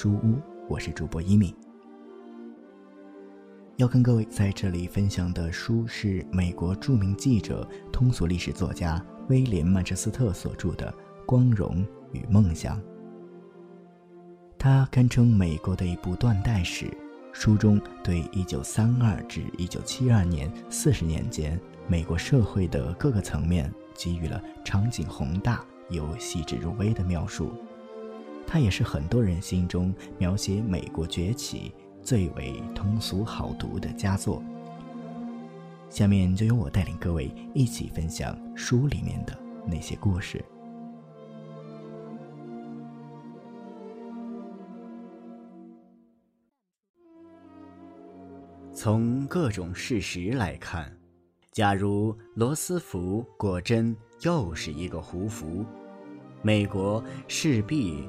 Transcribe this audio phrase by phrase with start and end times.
[0.00, 1.52] 书屋，我是主播一米。
[3.78, 10.88] 要跟各位在这里分享的书是美国著名记者、通俗历史作家威廉·曼彻斯特所著的
[11.26, 12.80] 《光荣与梦想》。
[14.56, 16.86] 它堪称美国的一部断代史，
[17.32, 25.60] 书中对1932至1972年四十年间美国社会的各个层面给予了场景宏大。
[25.90, 27.50] 又细致入微的描述，
[28.50, 31.70] 它也是很多人心中描写美国崛起
[32.02, 34.42] 最为通俗好读的佳作。
[35.90, 40.42] 下面就由我带领各位一起分享书里面的那些故事。
[48.72, 50.90] 从各种事实来看，
[51.52, 55.66] 假如罗斯福果真又是一个胡服。
[56.40, 58.08] 美国势必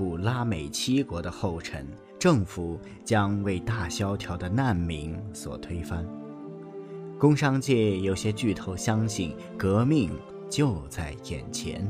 [0.00, 1.86] 不拉美七国的后尘，
[2.18, 6.08] 政府将为大萧条的难民所推翻。
[7.18, 10.10] 工商界有些巨头相信革命
[10.48, 11.86] 就在眼前。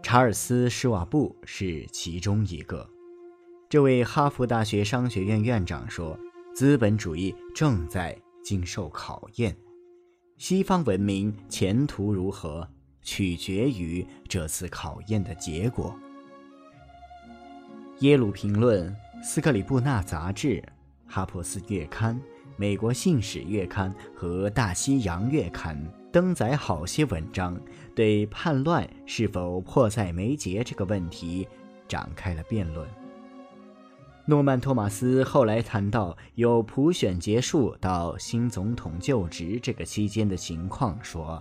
[0.00, 2.88] 查尔斯·施瓦布是其中一个。
[3.68, 6.16] 这位哈佛大学商学院院长说
[6.54, 9.56] ：“资本主义正在经受考验，
[10.38, 12.68] 西方文明前途如何？”
[13.02, 15.98] 取决于这次考验的结果。
[18.00, 20.60] 耶鲁评论、斯克里布纳杂志、
[21.06, 22.20] 哈珀斯月刊、
[22.56, 25.80] 美国信使月刊和大西洋月刊
[26.12, 27.58] 登载好些文章，
[27.94, 31.46] 对叛乱是否迫在眉睫这个问题
[31.86, 32.86] 展开了辩论。
[34.26, 41.40] 诺曼·托马斯后来谈到由普选结束到新总统就职这个期间的情况，说。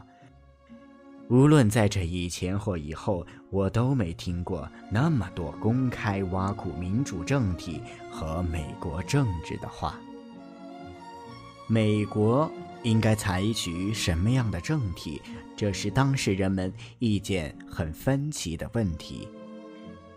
[1.30, 10.00] 无论在这以前或以后，我都没听过那么多公开挖苦民主政体和美国政治的话。
[11.66, 12.52] 美国
[12.84, 15.22] 应该采取什么样的政体？
[15.56, 19.28] 这是当时人们意见很分歧的问题。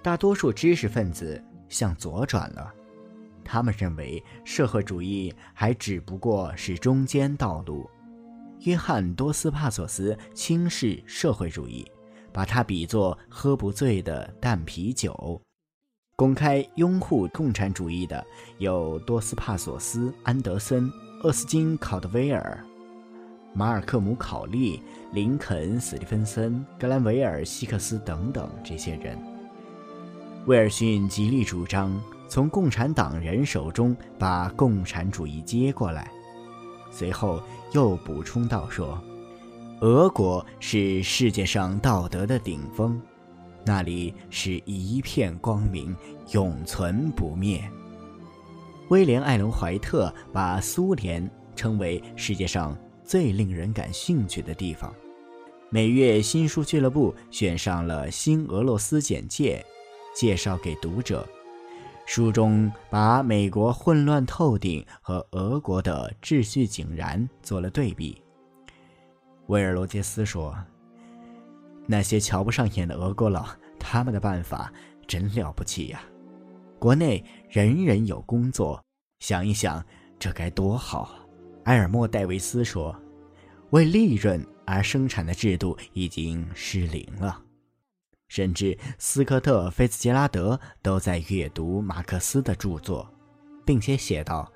[0.03, 2.75] 大多数知识分子向左转了，
[3.45, 7.89] 他们认为社会主义还只不过是中间道路。
[8.61, 11.87] 约翰·多斯帕索斯轻视社会主义，
[12.33, 15.41] 把它比作喝不醉的淡啤酒。
[16.17, 18.25] 公开拥护共产主义的
[18.59, 20.91] 有多斯帕索斯、安德森、
[21.23, 22.59] 厄斯金·考德威尔、
[23.53, 29.19] 马尔克姆·考利、林肯·史蒂芬森、格兰维尔·希克斯等等这些人。
[30.47, 36.11] 威尔逊极力主张从共产党人手中把共产主义接过来。
[36.91, 37.43] 随后
[37.77, 38.99] 又补充道：“说，
[39.83, 42.99] 俄国是世界上道德的顶峰，
[43.67, 45.95] 那里是一片光明，
[46.33, 47.63] 永存不灭。”
[48.89, 54.91] 威廉·艾伦·怀特把苏联称为世界上最令人感兴趣的地方。
[55.69, 59.63] 每月新书俱乐部选上了《新俄罗斯简介》，
[60.19, 61.29] 介绍给读者。
[62.07, 68.23] 书中把美国混乱透顶和俄国的秩序井然做了对比。
[69.49, 70.57] 威尔罗杰斯说
[71.85, 73.47] ：“那些瞧不上眼的俄国佬，
[73.79, 74.73] 他们的办法
[75.07, 76.01] 真了不起呀！
[76.79, 78.83] 国内人人有工作，
[79.19, 79.85] 想一想，
[80.19, 81.17] 这该多好！”
[81.65, 82.95] 埃尔莫·戴维斯说
[83.71, 87.43] ：“为利润而生产的制度已经失灵了。”
[88.29, 93.09] 甚至斯科特·菲茨杰拉德都在阅读马克思的著作，
[93.65, 94.53] 并且写道：“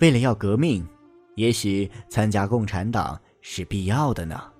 [0.00, 0.86] 为了要革命，
[1.34, 4.52] 也许参加共产党是必要的呢。”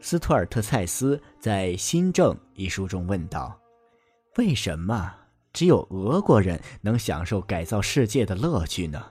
[0.00, 3.60] 斯图尔特·蔡斯在《新政》一书中问道
[4.38, 5.12] ：“为什么
[5.52, 9.04] 只有俄国人能享受改造世界的乐趣呢？”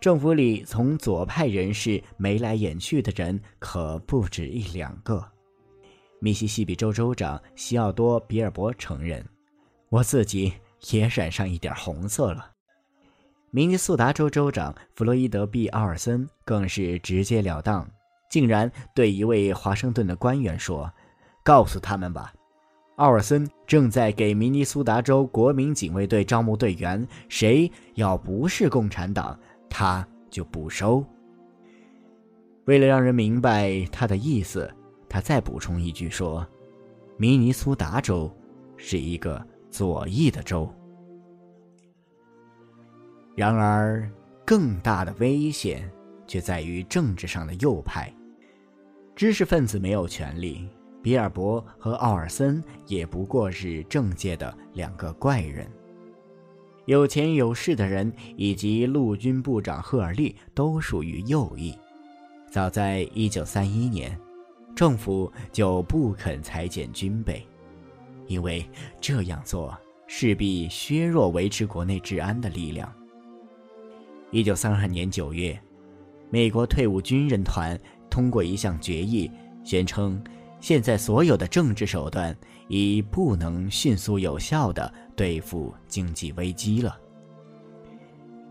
[0.00, 5.24] 政府里从左派人士眉来眼去的人可不止一两个。
[6.24, 9.20] 密西西比州州长西奥多·比尔博承认
[9.90, 10.52] ：“我自己
[10.92, 12.48] 也染上一点红色了。”
[13.50, 17.84] 明尼苏达州州长弗洛伊德·毕奥尔森更是直截了当，
[18.30, 20.88] 竟然对一位华盛顿的官员说
[21.42, 22.32] ：“告诉他们吧，
[22.98, 29.36] 奥尔森正在给明尼苏达州国民警卫队招募队员，谁要不是共产党，
[29.68, 31.04] 他就不收。”
[32.66, 34.72] 为了让人明白他的意思。
[35.12, 36.46] 他再补充一句说
[37.18, 38.34] ：“明尼苏达州
[38.78, 40.66] 是一个左翼的州。”
[43.36, 44.10] 然而，
[44.42, 45.86] 更大的危险
[46.26, 48.10] 却在于政治上的右派。
[49.14, 50.66] 知识分子没有权利，
[51.02, 55.70] 比尔博和奥尔森也不过是政界的两个怪人。
[56.86, 61.78] 有钱有势的人以及陆军部长赫尔利都属于右翼。
[62.50, 64.18] 早在1931年，
[64.74, 67.46] 政府就不肯裁减军备，
[68.26, 68.66] 因为
[69.00, 69.76] 这样做
[70.06, 72.92] 势必削弱维持国内治安的力量。
[74.32, 75.60] 1932年9月，
[76.30, 77.78] 美国退伍军人团
[78.08, 79.30] 通过一项决议，
[79.62, 80.22] 宣称
[80.58, 82.34] 现在所有的政治手段
[82.68, 86.98] 已不能迅速有效地对付经济危机了。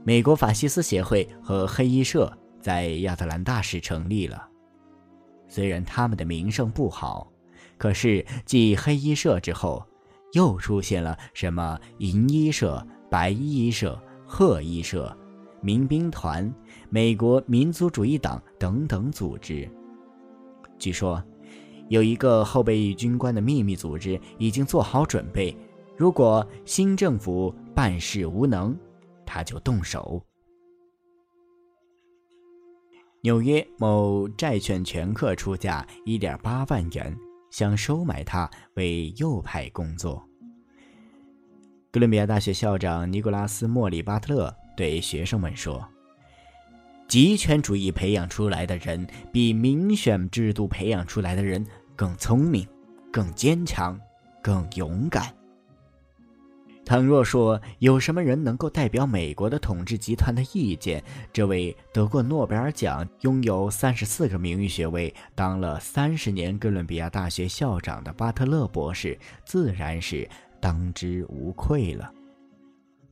[0.03, 4.50] 美国法西斯协会和黑衣社在亚特兰大市成立了。
[5.51, 7.29] 虽然他们的名声不好，
[7.77, 9.85] 可是继黑衣社之后，
[10.31, 15.13] 又出现了什么银衣社、白衣社、褐衣社、
[15.59, 16.49] 民兵团、
[16.89, 19.69] 美国民族主义党等等组织。
[20.79, 21.21] 据说，
[21.89, 25.53] 有一个后备役军官的秘密组织已经做好准备，
[25.97, 28.73] 如果新政府办事无能。
[29.25, 30.21] 他就动手。
[33.23, 37.15] 纽约某债券全客出价一点八万元，
[37.51, 40.27] 想收买他为右派工作。
[41.91, 45.87] 哥伦比亚大学校长尼古拉斯·莫里巴特勒对学生们说
[47.07, 51.63] ：“极权主义培养出来的人，比民选制度培养出来的人
[51.95, 52.67] 更聪明、
[53.11, 53.99] 更坚强、
[54.41, 55.31] 更勇敢。”
[56.91, 61.01] 倘若说有什么人能够代表美国的统治集团的意见，
[61.31, 70.29] 这位得过诺贝尔奖、拥有三十四个名誉学位、当了三十年哥伦比亚大学校长的巴特勒博士，自然是
[70.59, 72.11] 当之无愧了。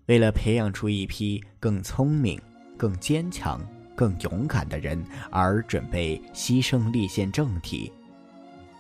[0.08, 2.38] 为了培养出一批更聪明、
[2.78, 3.66] 更坚强、
[3.96, 7.90] 更勇敢的人，而准备牺牲立宪政体，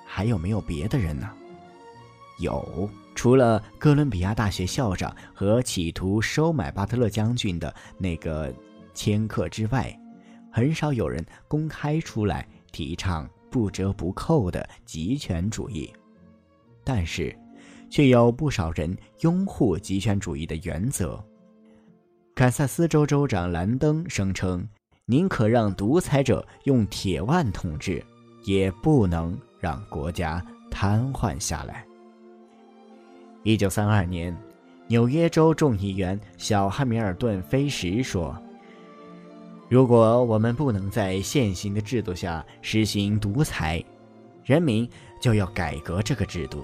[0.05, 1.31] 还有没有别的人呢？
[2.41, 2.89] 有。
[3.15, 8.53] 除了哥伦比亚大学校长和企图收买巴特勒将军的那个
[8.93, 9.93] 掮客之外，
[10.51, 15.91] 很少有人公开出来提倡不折不扣的极权主义。
[16.83, 17.37] 但是，
[17.89, 21.21] 却有不少人拥护极权主义的原则。
[22.35, 24.65] 堪萨斯州州长兰登声称
[25.05, 28.01] ：“宁可让独裁者用铁腕统治，
[28.45, 30.41] 也不能让国家
[30.71, 31.85] 瘫痪下来。”
[33.49, 34.37] 一九三二年，
[34.85, 38.37] 纽约州众议员小汉密尔顿·菲什说
[39.67, 43.83] ：“如果我们不能在现行的制度下实行独裁，
[44.45, 44.87] 人民
[45.19, 46.63] 就要改革这个制度。”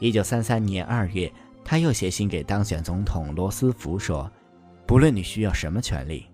[0.00, 1.32] 一九三三年二月，
[1.64, 4.30] 他又写信给当选总统罗斯福说
[4.86, 6.26] ：“不论你需要什么权利，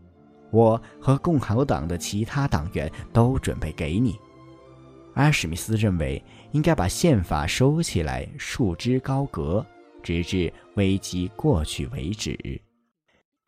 [0.50, 4.18] 我和共和党的其他党员都准备给你。”
[5.14, 6.20] 而史密斯认为。
[6.52, 9.64] 应该把宪法收起来，束之高阁，
[10.02, 12.30] 直至危机过去为止。《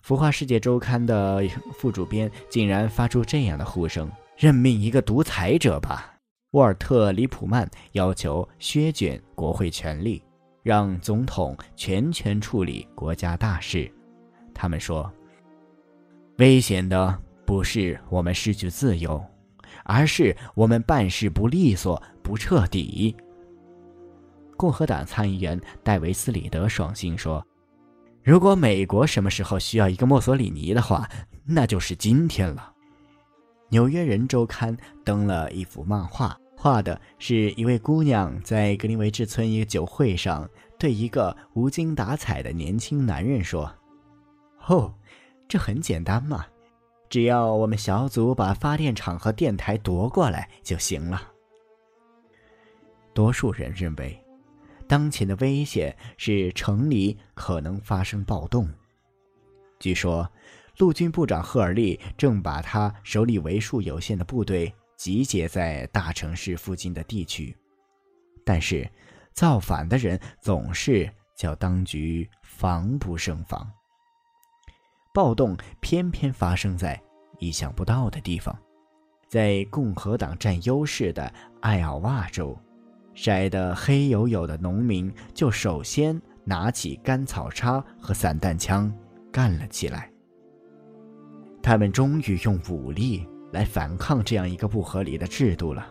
[0.02, 1.42] 浮华世界周刊》的
[1.78, 6.14] 副主编竟然发出这样的呼声：“任命一个独裁者吧！”
[6.52, 10.22] 沃尔特·里普曼要求削减国会权力，
[10.62, 13.90] 让总统全权处理国家大事。
[14.52, 15.10] 他们说
[16.38, 19.24] ：“危险的不是我们失去自由。”
[19.84, 23.14] 而是我们办事不利索、不彻底。
[24.56, 27.44] 共和党参议员戴维斯里德爽心说
[28.22, 31.08] ：“如果美国什么时候需要一个墨索里尼的话，
[31.44, 32.72] 那就是今天了。”
[33.74, 40.48] 《纽约人周刊》登了一幅漫画，画的是一位姑娘在格林维治村一个酒会上，
[40.78, 43.72] 对一个无精打采的年轻男人说
[44.68, 44.94] ：“哦，
[45.48, 46.44] 这很简单嘛。”
[47.08, 51.20] 只要我们小组把发电厂和电台夺过来就行了。
[53.14, 54.18] 多数人认为，
[54.86, 58.68] 当前的危险是城里可能发生暴动。
[59.78, 60.30] 据说，
[60.78, 67.56] 陆军部长赫尔利正把他手里为数有限的部队集结在大城市附近的地区，
[68.44, 68.88] 但是
[69.32, 73.70] 造反的人总是叫当局防不胜防。
[75.12, 76.98] 暴动偏偏发生在
[77.38, 78.56] 意想不到的地方，
[79.28, 82.58] 在共和党占优势的艾奥瓦州，
[83.14, 88.92] 晒得黑黝黝的农民就首先拿起干草叉和散弹枪
[89.30, 90.10] 干了起来。
[91.62, 95.86] 他们终于用武力来反抗这样一个不合理的制度了。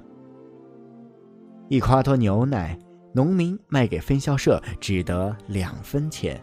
[1.69, 2.77] 一夸脱牛奶，
[3.13, 6.41] 农民卖给分销社只得两分钱。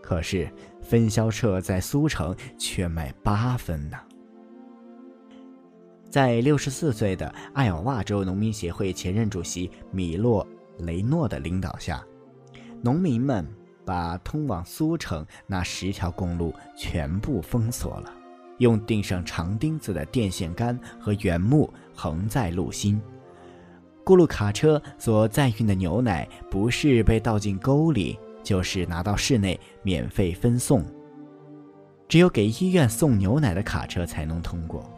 [0.00, 0.48] 可是，
[0.80, 3.96] 分销社在苏城却卖八分呢。
[6.14, 10.46] 在六十四岁的艾尔瓦州农民协会前任主席米洛
[10.78, 12.06] 雷诺的领导下，
[12.80, 13.44] 农民们
[13.84, 18.12] 把通往苏城那十条公路全部封锁了，
[18.58, 23.02] 用钉上长钉子的电线杆和原木横在路心。
[24.04, 30.84] 过路卡车所载运的牛奶，不是被倒进沟里，就是拿到市内免费分送。
[32.06, 34.88] 只有给医院送牛奶的卡车才能通过。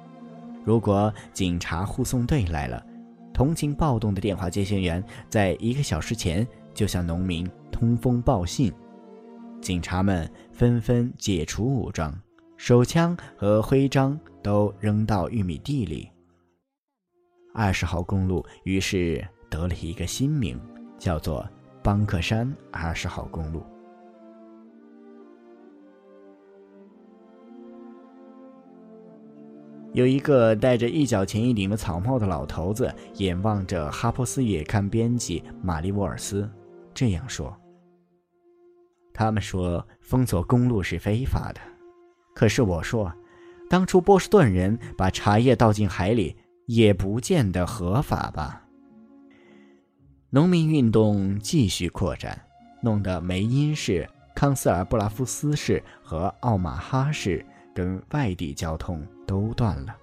[0.66, 2.84] 如果警察护送队来了，
[3.32, 6.44] 同情暴动的电话接线员在一个小时前
[6.74, 8.72] 就向农民通风报信，
[9.62, 12.12] 警察们纷纷解除武装，
[12.56, 16.10] 手枪和徽章都扔到玉米地里。
[17.54, 20.60] 二十号公路于是得了一个新名，
[20.98, 21.48] 叫做
[21.80, 23.62] 邦克山二十号公路。
[29.96, 36.46] 有一个戴着一角钱一顶的草帽的老头子，眼望着哈珀斯野刊编辑玛丽沃尔斯，
[36.92, 37.56] 这样说
[39.14, 41.60] ：“他们说封锁公路是非法的，
[42.34, 43.10] 可是我说，
[43.70, 46.36] 当初波士顿人把茶叶倒进海里。”
[46.66, 48.60] 也不见得合法吧。
[50.30, 52.36] 农民运动继续扩展，
[52.82, 59.94] 弄得梅因市、康斯尔布拉夫斯市和奥马哈市跟外地交通都断了。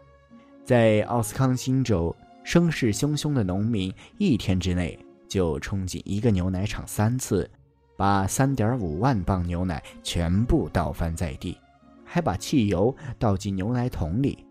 [0.64, 7.50] 在奥斯康星州，声势汹汹的农民一天之内就冲进一个牛奶厂三次，
[7.98, 11.58] 把三点五万磅牛奶全部倒翻在地，
[12.06, 14.46] 还把汽油倒进牛奶桶里。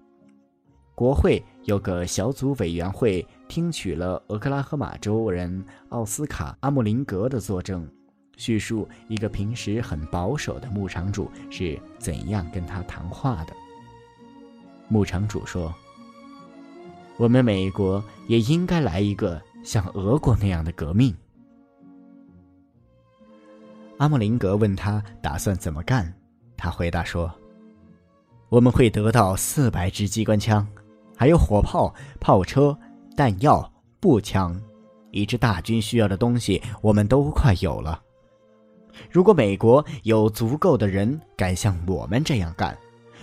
[0.94, 7.88] 国会有个小组委员会听取了俄克拉荷马州人奥斯卡·阿姆林格的作证，
[8.42, 13.54] 叙述一个平时很保守的牧场主是怎样跟他谈话的。
[14.88, 15.72] 牧场主说
[17.18, 21.14] ：“我们美国也应该来一个像俄国那样的革命。”
[23.98, 26.12] 阿莫林格问他打算怎么干，
[26.56, 27.32] 他回答说
[28.50, 30.66] ：“我们会得到四百支机关枪。”
[31.16, 32.76] 还有火炮、炮车、
[33.16, 34.60] 弹药、步枪，
[35.12, 38.02] 一支大军需要的东西，我们都快有了。
[39.10, 42.76] 如果美国有足够的人敢像我们这样干，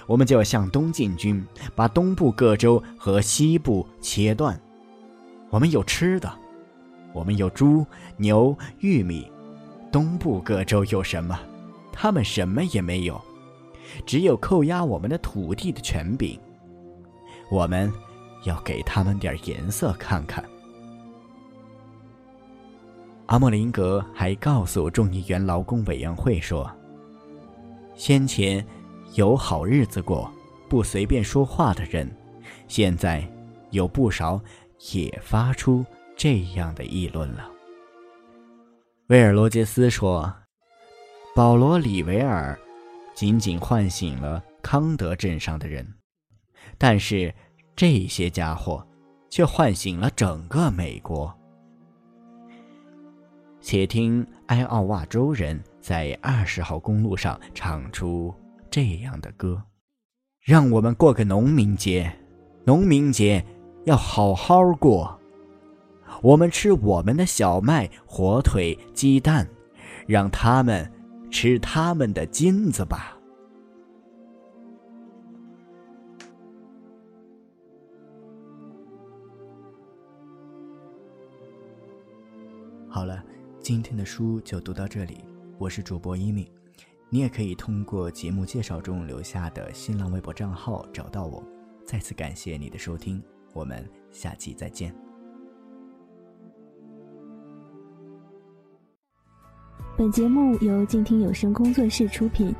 [0.08, 1.46] 我们就要向东进军，
[1.76, 4.60] 把东部各州和西部切断。
[5.50, 6.32] 我们有吃的，
[7.14, 7.86] 我们有猪、
[8.18, 9.32] 牛、玉米。
[9.92, 11.40] 东部各州有什么？
[11.92, 13.20] 他们什么也没有，
[14.06, 16.40] 只有扣押我们的土地的权柄。
[17.52, 17.92] 我们
[18.46, 20.44] 要给他们点颜色看看。
[23.30, 26.68] 阿莫林格还告诉众议员劳工委员会说
[27.94, 28.66] ：“先前
[29.14, 30.34] 有好日子过、
[30.68, 32.12] 不随便说话的人，
[32.68, 33.24] 现在
[33.70, 34.42] 有不少
[34.94, 35.86] 也发出
[36.18, 37.48] 这样的议论了。”
[39.10, 40.34] 威尔罗杰斯说
[41.36, 42.60] ：“保罗·里维尔
[43.14, 45.88] 仅仅唤醒了康德镇上的人。”
[46.80, 47.32] 但是，
[47.76, 48.84] 这些家伙
[49.30, 51.32] 却唤醒了整个美国。
[53.72, 58.34] 且听埃奥瓦州人在二十号公路上唱出
[58.68, 59.62] 这样的歌
[60.42, 62.12] ：“让我们过个农民节，
[62.66, 63.46] 农民节
[63.86, 65.16] 要好好过。
[66.24, 69.48] 我们吃我们的小麦、火腿、鸡蛋，
[70.08, 70.92] 让他们
[71.30, 73.16] 吃他们的金子吧。”
[82.90, 83.24] 好了，
[83.62, 85.18] 今天的书就读到这里。
[85.58, 86.50] 我是主播一米，
[87.10, 91.44] 你也可以通过节目介绍中留下的新浪微博账号找到我。
[91.86, 93.22] 再次感谢你的收听，
[93.54, 94.96] 我们下期再见。
[99.98, 102.56] 本节目由静听有声工作室出品，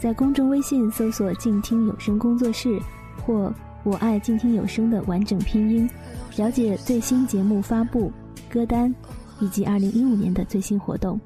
[0.00, 2.80] 在公众微信搜索“静听有声工作室”
[3.24, 5.88] 或“我爱静听有声”的完整拼音，
[6.36, 8.12] 了解最新节目发布、
[8.50, 8.92] 歌单。
[9.40, 11.20] 以及二零一五年的最新活动。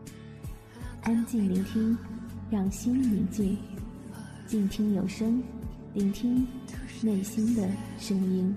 [1.03, 1.97] 安静聆听，
[2.50, 3.57] 让心宁静，
[4.47, 5.43] 静听有声，
[5.95, 6.47] 聆听
[7.03, 8.55] 内心的声音。